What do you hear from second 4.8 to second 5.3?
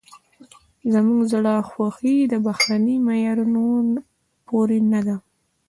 نه ده.